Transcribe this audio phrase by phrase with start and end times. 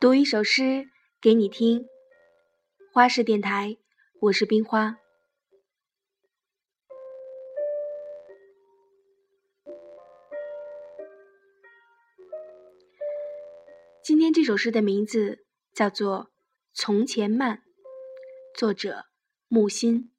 [0.00, 0.88] 读一首诗
[1.20, 1.86] 给你听，
[2.90, 3.76] 花式电台，
[4.18, 4.96] 我是冰花。
[14.02, 15.44] 今天这首诗的名字
[15.74, 16.24] 叫做
[16.72, 17.58] 《从前慢》，
[18.58, 19.04] 作者
[19.48, 20.10] 木心。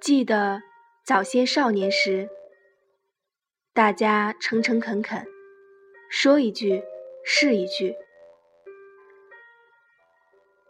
[0.00, 0.62] 记得
[1.04, 2.30] 早些少年时，
[3.78, 5.24] 大家诚诚恳恳，
[6.10, 6.82] 说一句
[7.24, 7.94] 是一句。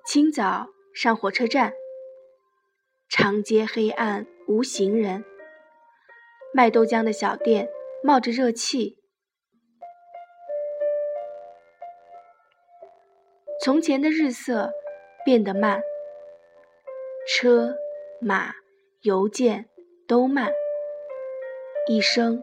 [0.05, 1.73] 清早上火车站，
[3.09, 5.25] 长街黑暗无行人，
[6.53, 7.71] 卖豆浆的小店
[8.03, 8.99] 冒着热气。
[13.65, 14.71] 从前的日色
[15.25, 15.81] 变得慢，
[17.27, 17.75] 车
[18.21, 18.53] 马。
[19.03, 19.67] 邮件
[20.07, 20.53] 都慢，
[21.87, 22.43] 一生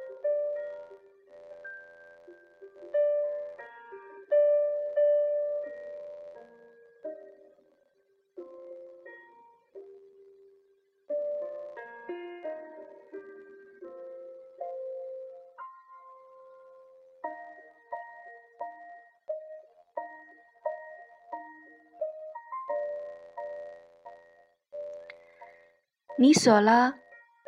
[26.17, 26.93] 你锁了，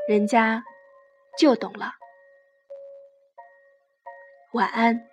[0.08, 0.64] 人家
[1.38, 1.92] 就懂了。
[4.54, 5.13] 晚安。